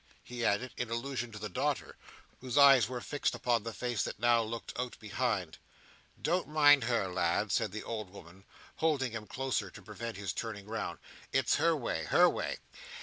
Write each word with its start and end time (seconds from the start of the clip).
he 0.23 0.43
added, 0.43 0.71
in 0.77 0.89
allusion 0.89 1.31
to 1.31 1.37
the 1.37 1.47
daughter, 1.47 1.95
whose 2.39 2.57
eyes 2.57 2.89
were 2.89 2.99
fixed 3.01 3.35
upon 3.35 3.61
the 3.61 3.71
face 3.71 4.01
that 4.01 4.17
now 4.17 4.41
again 4.41 4.49
looked 4.49 4.73
out 4.79 4.97
behind. 4.99 5.59
"Don't 6.19 6.47
mind 6.47 6.85
her, 6.85 7.07
lad," 7.07 7.51
said 7.51 7.71
the 7.71 7.83
old 7.83 8.09
woman, 8.09 8.43
holding 8.77 9.11
him 9.11 9.27
closer 9.27 9.69
to 9.69 9.81
prevent 9.83 10.17
his 10.17 10.33
turning 10.33 10.65
round. 10.65 10.97
"It's 11.31 11.57
her 11.57 11.75
way—her 11.75 12.27
way. 12.27 12.57